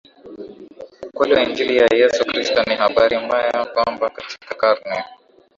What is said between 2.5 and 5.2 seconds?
Ni habari mbaya kwamba katika karne